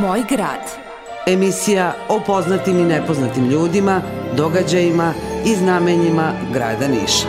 [0.00, 0.60] Moj grad.
[1.26, 4.02] Emisija o poznatim i nepoznatim ljudima,
[4.36, 5.12] događajima
[5.46, 7.28] i znamenjima grada Niša.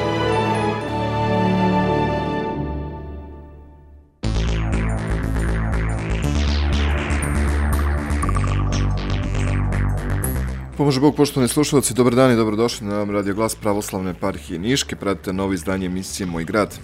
[10.77, 14.95] Pomože Bog, poštovani slušalci, dobar dan i dobrodošli na Radio Glas Pravoslavne parhije Niške.
[14.95, 16.79] Pratite novo izdanje emisije Moj grad.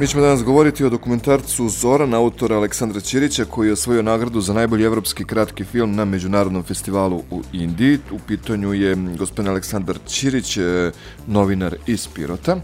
[0.00, 4.52] Mi ćemo danas govoriti o dokumentarcu Zoran, autora Aleksandra Ćirića, koji je osvojio nagradu za
[4.52, 7.98] najbolji evropski kratki film na Međunarodnom festivalu u Indiji.
[8.10, 10.90] U pitanju je gospodin Aleksandar Ćirić, e,
[11.26, 12.56] novinar iz Pirota.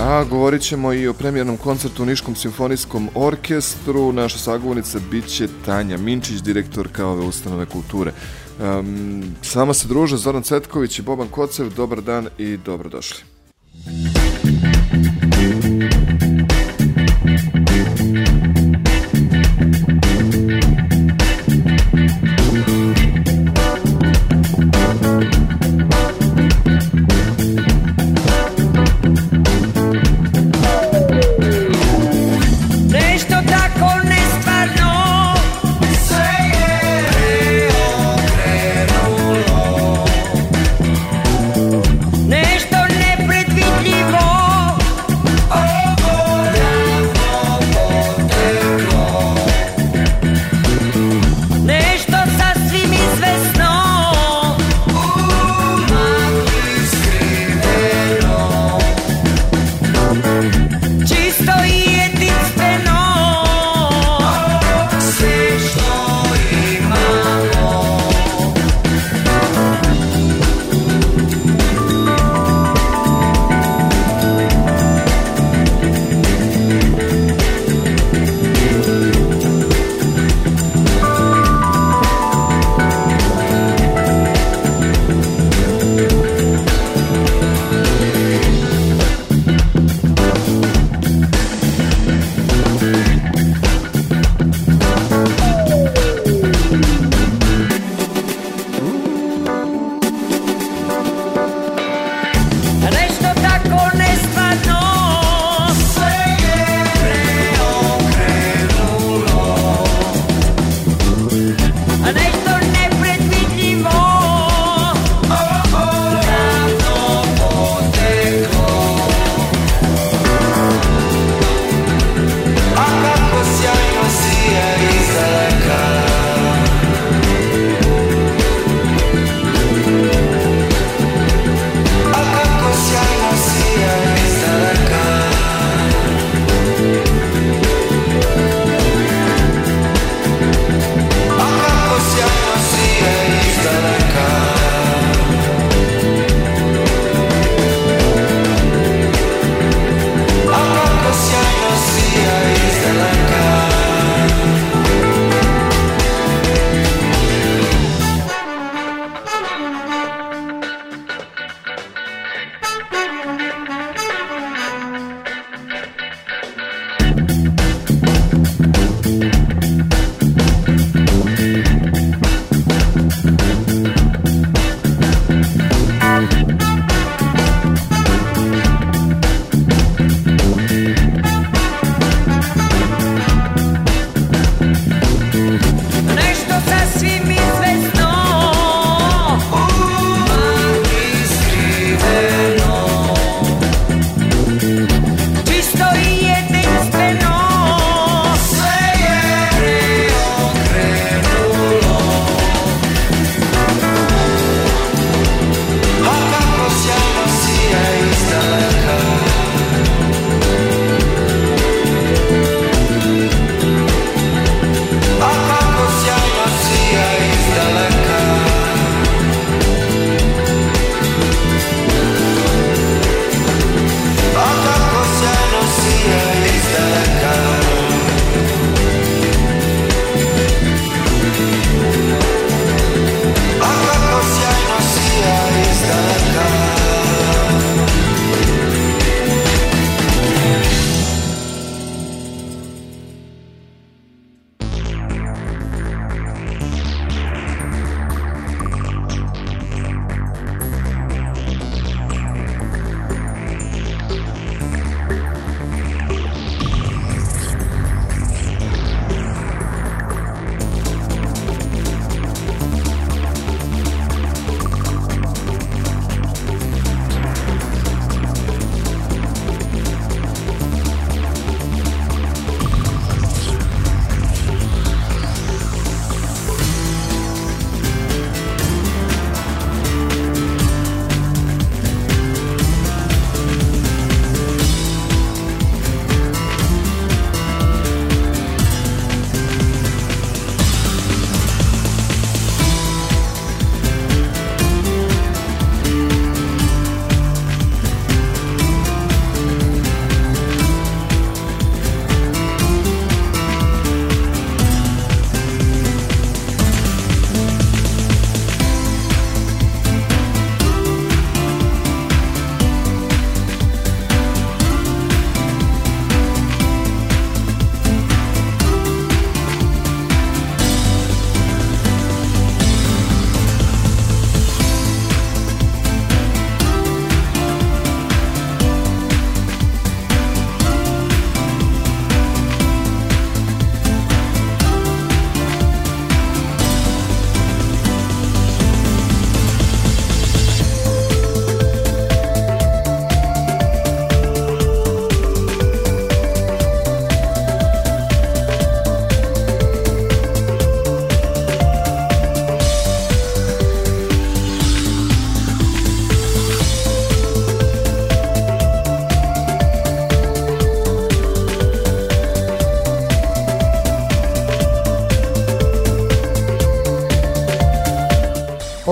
[0.00, 4.12] A govorit ćemo i o premijernom koncertu u Niškom simfonijskom orkestru.
[4.12, 8.12] Naša sagovornica biće Tanja Minčić, direktorka ove ustanove kulture.
[8.60, 11.74] Um, sama se druže Zoran Cetković i Boban Kocev.
[11.76, 13.20] Dobar dan i dobrodošli.
[13.86, 14.19] Nešto
[14.92, 15.19] Mm-hmm.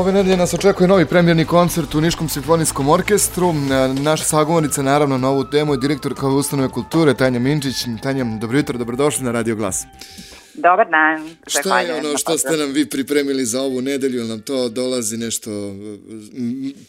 [0.09, 3.51] Ove nedelje nas očekuje novi premjerni koncert u Niškom simfonijskom orkestru.
[3.51, 7.87] E, Naša sagovornica naravno na ovu temu je direktorka ove ustanove kulture Tanja Minčić.
[8.03, 9.87] Tanja, dobro jutro, dobrodošli na Radio Glas.
[10.59, 11.31] Dobar dan.
[11.47, 14.25] Šta je ono što ste nam vi pripremili za ovu nedelju?
[14.25, 15.51] Nam to dolazi nešto...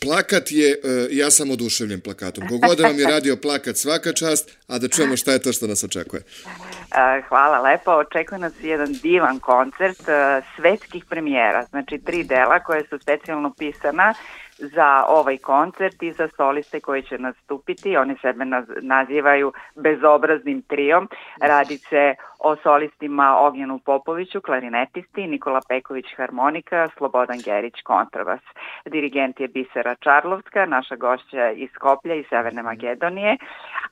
[0.01, 2.47] Plakat je, e, ja sam oduševljen plakatom.
[2.47, 5.83] Kogod vam je radio plakat svaka čast, a da čujemo šta je to što nas
[5.83, 6.21] očekuje.
[6.21, 7.91] E, Hvala lepo.
[7.91, 11.65] Očekuje nas jedan divan koncert e, svetskih premijera.
[11.69, 14.13] Znači tri dela koje su specijalno pisana
[14.59, 17.97] za ovaj koncert i za soliste koji će nastupiti.
[17.97, 21.09] Oni sebe naz- nazivaju bezobraznim trijom.
[21.41, 28.39] Radi se o solistima Ognjenu Popoviću, klarinetisti, Nikola Peković harmonika, Slobodan Gerić kontrabas.
[28.85, 33.37] Dirigent je Bisera Čarlovska, naša gošća iz Skoplja i Severne Makedonije,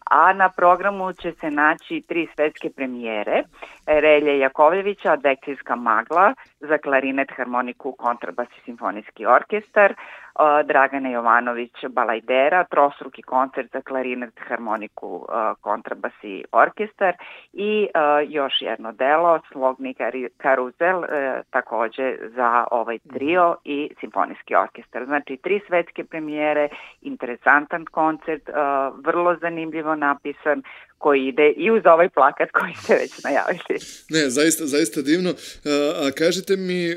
[0.09, 3.43] a na programu će se naći tri svetske premijere.
[3.87, 9.93] Relje Jakovljevića, Advekcijska magla, za klarinet, harmoniku, kontrabas i simfonijski orkestar,
[10.65, 15.25] Dragana Jovanović Balajdera, trostruki koncert za klarinet, harmoniku,
[15.61, 17.13] kontrabas i orkestar
[17.53, 17.87] i
[18.27, 19.95] još jedno delo, Slogni
[20.37, 25.05] karuzel, e, takođe za ovaj trio i simfonijski orkestar.
[25.05, 26.69] Znači, tri svetske premijere,
[27.01, 28.49] interesantan koncert,
[29.05, 30.63] vrlo zanimljivo napisan,
[30.97, 33.79] koji ide i uz ovaj plakat koji ste već najavili.
[34.09, 35.29] Ne, zaista, zaista divno.
[35.29, 36.95] A, a kažite mi, e,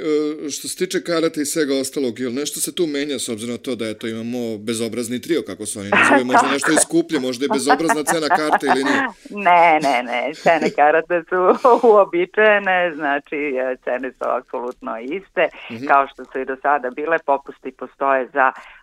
[0.51, 3.59] što se tiče karata i svega ostalog, jel nešto se tu menja s obzirom na
[3.59, 7.45] to da eto imamo bezobrazni trio, kako se oni nazivaju, možda nešto je skuplje, možda
[7.45, 9.03] je bezobrazna cena karte ili nije?
[9.31, 11.39] Ne, ne, ne, cene karata su
[11.89, 15.49] uobičajene, znači e, cene su apsolutno iste,
[15.89, 18.80] kao što su i do sada bile, popusti postoje za uh,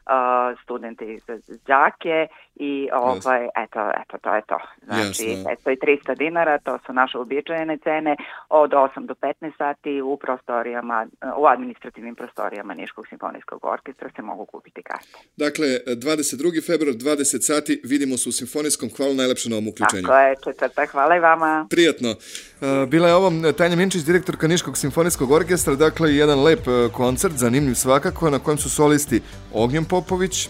[0.64, 1.38] studente i za
[1.68, 4.60] đake i ovaj, eto, eto, to je to.
[4.86, 5.50] Znači, Jasno.
[5.66, 8.16] 500 i 300 dinara, to su naše uobičajene cene,
[8.50, 14.46] od 8 do 15 sati u prostorijama, u administrativnim prostorijama Niškog simfonijskog orkestra se mogu
[14.46, 15.18] kupiti karte.
[15.38, 16.66] Dakle, 22.
[16.66, 20.08] februar, 20 sati, vidimo se u Simfonijskom, hvala najlepše na ovom uključenju.
[20.08, 21.68] Tako je, četvrtak, hvala i vama.
[21.70, 22.10] Prijatno.
[22.10, 27.34] E, Bila je ovo Tanja Minčić, direktorka Niškog simfonijskog orkestra, dakle jedan lep e, koncert,
[27.34, 29.22] zanimljiv svakako, na kojem su solisti
[29.54, 30.50] Ognjen Popović, e,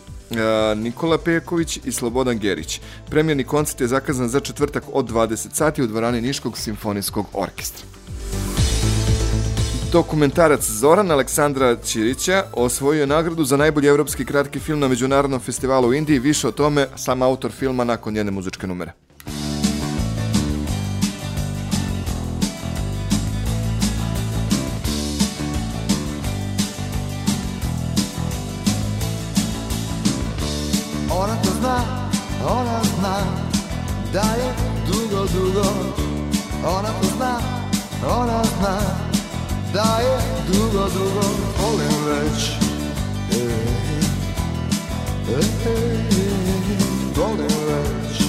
[0.75, 2.81] Nikola Peković i Slobodan Gerić.
[3.09, 7.85] Premjerni koncert je zakazan za četvrtak od 20 sati u dvorani Niškog simfonijskog orkestra.
[9.91, 15.87] Dokumentarac Zoran Aleksandra Ćirića osvojio je nagradu za najbolji evropski kratki film na Međunarodnom festivalu
[15.87, 16.19] u Indiji.
[16.19, 19.06] Više o tome sam autor filma nakon njene muzičke numere.
[45.29, 45.97] Ej, ej, ej,
[47.15, 48.21] Volim već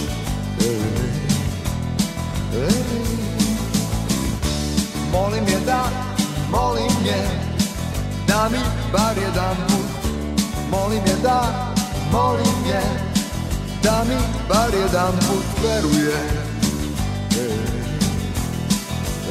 [0.60, 0.80] Ej,
[2.54, 2.82] ej.
[5.12, 5.90] Molim je da,
[6.50, 7.28] molim je
[8.26, 8.58] Da mi
[8.92, 10.12] bar jedan put
[10.70, 11.72] Molim je da,
[12.12, 12.82] molim je
[13.82, 14.16] Da mi
[14.48, 16.20] bar jedan put veruje
[17.30, 17.58] Ej,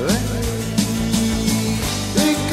[0.09, 0.46] ej.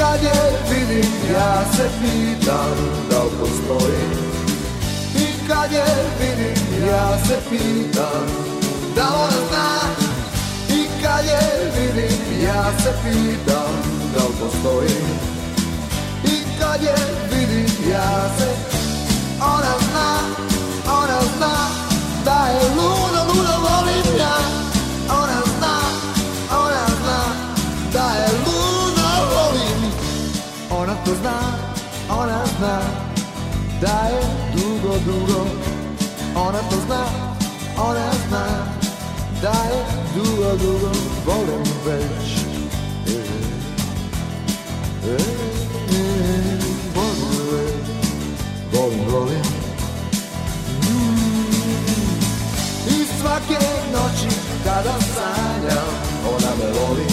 [0.04, 2.76] Kad je vidim ja se pitam
[3.10, 4.04] da li postoji.
[5.16, 5.84] I kad je
[6.20, 8.26] vidim ja se pitam
[8.96, 9.68] da li ona zna.
[10.68, 11.40] I kad je
[11.76, 13.74] vidim ja se pitam
[14.14, 15.00] da li postoji.
[16.24, 16.96] I kad je
[17.30, 18.48] vidim ja se
[19.40, 20.18] Ona zna,
[20.86, 21.54] ona zna
[22.24, 23.13] Da je luda,
[33.84, 34.08] Da
[34.56, 35.46] dugo, dugo.
[36.34, 37.04] Ona to zna,
[37.78, 38.46] ona zna
[39.42, 40.90] Da je dugo, dugo.
[41.26, 42.44] Volim već.
[43.06, 43.14] Ej,
[45.04, 45.24] ej,
[45.90, 46.58] ej,
[46.94, 47.86] Volim već.
[48.72, 49.42] Volim, volim.
[50.82, 51.44] Mm.
[52.88, 55.94] I svake noći kada sanjam
[56.34, 57.06] ona me voli.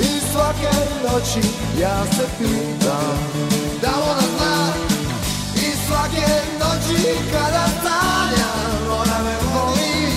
[0.00, 1.48] I svake noći
[1.80, 3.18] ja se pitam
[3.82, 4.59] da ona zna
[5.90, 6.26] svake
[6.60, 10.10] noći kada sanjam ona me voli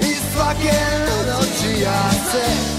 [0.00, 0.78] I svake
[1.26, 2.77] noći ja se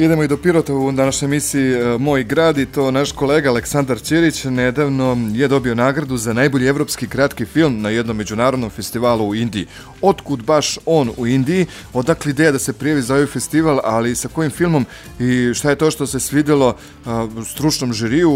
[0.00, 4.00] Idemo i do Pirota u današnjoj emisiji e, Moj grad i to naš kolega Aleksandar
[4.02, 9.34] Ćirić nedavno je dobio nagradu za najbolji evropski kratki film na jednom međunarodnom festivalu u
[9.34, 9.66] Indiji.
[10.00, 11.66] Otkud baš on u Indiji?
[11.92, 14.86] Odakle ideja da se prijavi za ovaj festival, ali sa kojim filmom
[15.18, 16.76] i šta je to što se svidelo
[17.06, 18.30] a, stručnom žiriju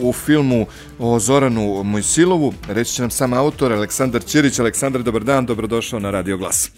[0.00, 0.66] u filmu
[0.98, 2.54] o Zoranu Mojsilovu?
[2.68, 4.58] Reći će nam sam autor Aleksandar Ćirić.
[4.58, 6.70] Aleksandar, dobar dan, dobrodošao na Radio Glas.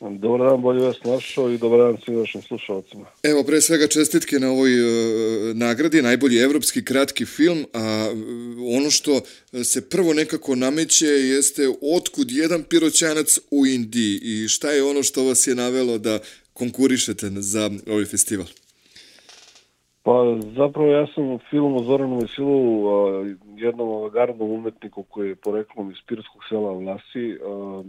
[0.00, 3.06] Dobar dan, bolje vas našao i dobar dan svim vašim slušalcima.
[3.22, 8.14] Evo, pre svega čestitke na ovoj e, nagradi, najbolji evropski kratki film, a e,
[8.78, 9.20] ono što
[9.64, 11.62] se prvo nekako nameće jeste
[11.96, 16.18] otkud jedan piroćanac u Indiji i šta je ono što vas je navelo da
[16.52, 18.46] konkurišete za ovaj festival?
[20.02, 20.12] Pa
[20.56, 23.24] zapravo ja sam film o Zoranu Vesilu, a,
[23.56, 27.82] jednom avangardnom umetniku koji je poreklom iz Pirskog sela Vlasi, a,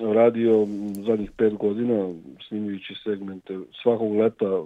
[0.00, 0.66] radio
[1.06, 2.12] zadnjih pet godina
[2.48, 4.62] snimajući segmente svakog leta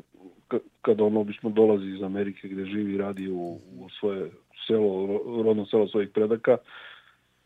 [0.82, 4.30] kada on obično dolazi iz Amerike gde živi i radi u, u svoje
[4.66, 6.56] selo, rodno selo svojih predaka.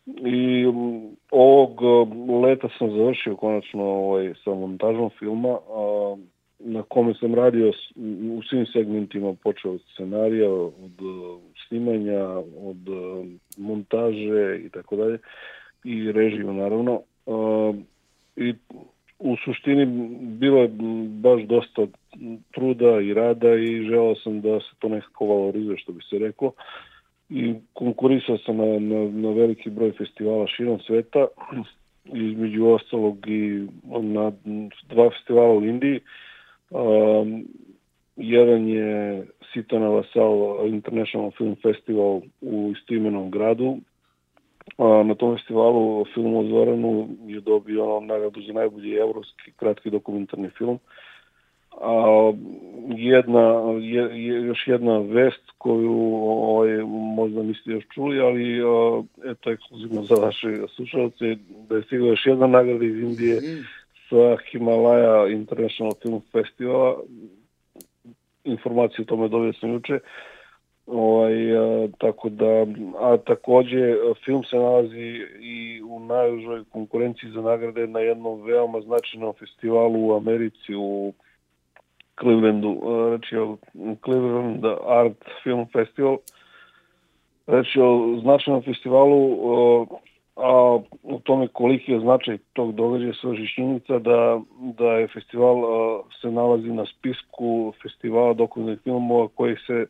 [0.06, 6.16] I um, ovog um, leta sam završio konačno ovaj, sa montažom filma, a,
[6.58, 7.72] na kome sam radio
[8.36, 10.92] u svim segmentima, počeo od scenarija, od
[11.68, 12.24] snimanja,
[12.58, 12.76] od
[13.56, 15.18] montaže i tako dalje,
[15.84, 17.02] i režiju naravno.
[17.26, 17.76] Uh,
[18.36, 18.54] I
[19.18, 19.86] u suštini
[20.40, 20.70] bilo je
[21.08, 21.86] baš dosta
[22.50, 26.52] truda i rada i želao sam da se to nekako valorizuje, što bi se reklo.
[27.30, 31.26] I konkurisao sam na, na, na veliki broj festivala širom sveta,
[32.04, 33.66] između ostalog i
[34.02, 34.32] na
[34.88, 36.00] dva festivala u Indiji.
[36.70, 37.44] Um,
[38.16, 43.78] jedan je Sitana Vasal International Film Festival u istoimenom gradu
[44.78, 50.78] na tom festivalu film o Zoranu je dobio nagradu za najbolji evropski kratki dokumentarni film.
[51.80, 52.32] A,
[52.88, 53.40] jedna,
[53.80, 56.68] je, je, još jedna vest koju ovaj,
[57.16, 61.36] možda niste još čuli, ali a, eto ekskluzivno za vaše slušalce,
[61.68, 63.64] da je stigla još jedna nagrada iz Indije mm.
[64.10, 66.96] sa Himalaya International Film Festivala.
[68.44, 69.98] Informaciju o tome dobio sam juče.
[70.86, 72.66] Ovaj, a, tako da,
[72.98, 79.32] a takođe film se nalazi i u najužoj konkurenciji za nagrade na jednom veoma značajnom
[79.38, 81.12] festivalu u Americi u
[82.20, 82.80] Clevelandu,
[83.12, 83.56] reći o
[84.04, 86.16] Cleveland Art Film Festival.
[87.46, 89.38] Reći o značajnom festivalu,
[90.36, 94.40] a u tome koliki je značaj tog događaja svrži činjenica da,
[94.78, 95.56] da je festival
[96.20, 99.86] se nalazi na spisku festivala dokumentarnih filmova koji se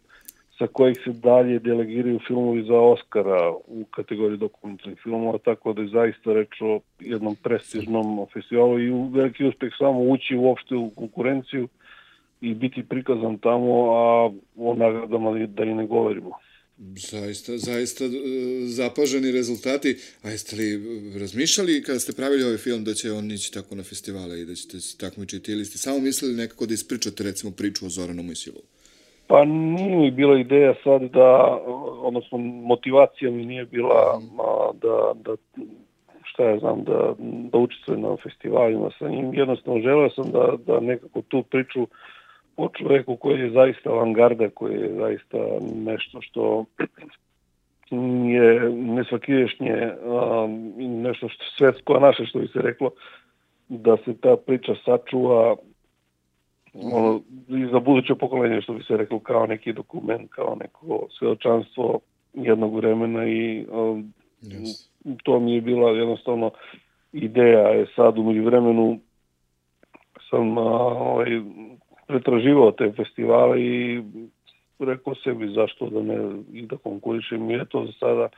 [0.62, 5.88] sa kojih se dalje delegiraju filmovi za Oscara u kategoriji dokumentarnih filmova, tako da je
[5.88, 11.68] zaista reč o jednom prestižnom festivalu i veliki uspeh samo ući uopšte u konkurenciju
[12.40, 16.30] i biti prikazan tamo, a o nagradama da i ne govorimo.
[17.10, 18.10] Zaista, zaista e,
[18.66, 19.96] zapaženi rezultati.
[20.22, 20.68] A jeste li
[21.20, 24.54] razmišljali kada ste pravili ovaj film da će on ići tako na festivale i da
[24.54, 28.71] ćete se takmičiti ili ste samo mislili nekako da ispričate recimo priču o Zoranu Mojsilovu?
[29.32, 31.58] Pa nije mi bila ideja sad da,
[32.02, 34.20] odnosno motivacija mi nije bila
[34.74, 35.36] da, da
[36.24, 37.14] šta ja znam, da,
[37.52, 39.34] da učestvujem na festivalima sa njim.
[39.34, 41.86] Jednostavno želeo sam da, da nekako tu priču
[42.56, 45.38] o čoveku koji je zaista avangarda, koji je zaista
[45.74, 46.64] nešto što
[48.34, 49.92] je nesvakiješnje,
[50.78, 52.90] nešto što svetsko, a naše što bi se reklo,
[53.68, 55.56] da se ta priča sačuva
[56.74, 62.00] ono, i za buduće pokolenje, što bi se reklo, kao neki dokument, kao neko svedočanstvo
[62.34, 64.12] jednog vremena i um,
[64.42, 64.88] yes.
[65.24, 66.50] to mi je bila jednostavno
[67.12, 67.68] ideja.
[67.68, 68.98] Je sad umeđu vremenu
[70.30, 71.40] sam a, ovaj,
[72.06, 74.02] pretraživao te festivale i
[74.78, 78.28] rekao sebi zašto da ne i da konkurišem i eto za sada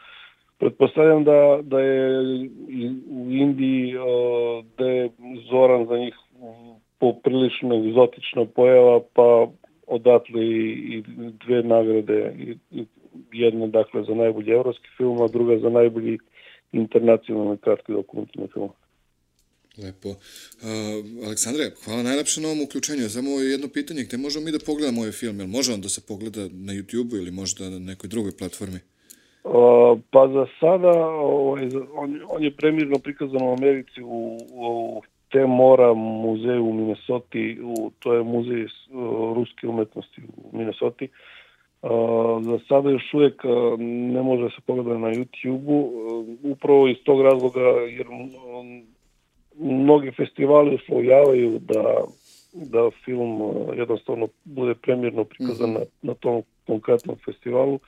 [0.59, 2.21] pretpostavljam da, da je
[3.11, 3.95] u Indiji
[4.79, 5.11] da je
[5.51, 6.15] Zoran za njih
[7.05, 9.47] poprilično egzotična pojava, pa
[9.87, 11.03] odatle i,
[11.47, 12.87] dve nagrade, i, i
[13.33, 16.19] jedna dakle za najbolji evropski film, a druga za najbolji
[16.73, 18.71] internacionalni kratki dokumentarni film.
[19.85, 20.09] Lepo.
[20.09, 20.17] Uh,
[21.27, 23.09] Aleksandre, hvala najlepše na ovom uključenju.
[23.09, 25.41] Samo jedno pitanje, gde možemo mi da pogledamo ovaj film?
[25.41, 28.79] Jel može on da se pogleda na YouTube ili možda na nekoj drugoj platformi?
[29.45, 35.03] Uh, pa za sada ovaj, on, on je premirno prikazan u Americi u, u
[35.35, 38.71] te mora muzej u Minnesota, u, to je muzej uh,
[39.37, 41.05] ruske umetnosti u Minnesota.
[41.83, 41.91] Uh,
[42.45, 43.81] za sada još uvijek uh,
[44.15, 47.61] ne može se pogledati na YouTube-u, uh, upravo iz tog razloga
[47.99, 48.83] jer um,
[49.59, 52.05] mnogi festivali uslovljavaju da
[52.55, 57.79] da film a, jednostavno bude premjerno prikazan na, na tom konkretnom festivalu.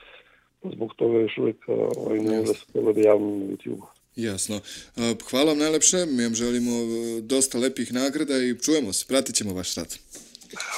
[0.63, 3.96] Zbog toga još uvijek a, ovaj, ne može se pogleda javno na YouTube.
[4.17, 4.55] Jasno.
[4.97, 9.35] E, Hvala vam najlepše, mi vam želimo e, dosta lepih nagrada i čujemo se, pratit
[9.35, 9.95] ćemo vaš rad.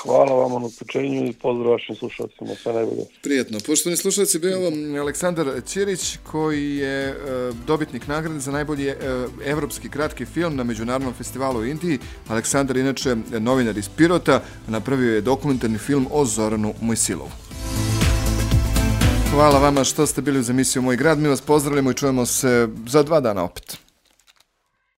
[0.03, 2.55] Hvala vama na uključenju i pozdrav vašim slušalcima.
[2.63, 3.05] Sve najbolje.
[3.21, 3.59] Prijetno.
[3.65, 4.71] Poštovani slušalci, bio ovo
[5.01, 7.15] Aleksandar Ćirić koji je e,
[7.67, 8.95] dobitnik nagrade za najbolji e,
[9.45, 11.99] evropski kratki film na Međunarodnom festivalu u Indiji.
[12.27, 17.48] Aleksandar inače novinar iz Pirota, napravio je dokumentarni film o Zoranu Mojsilovu.
[19.33, 21.19] Hvala vama što ste bili uz emisiju Moj grad.
[21.19, 23.88] Mi vas pozdravljamo i čujemo se za dva dana opet.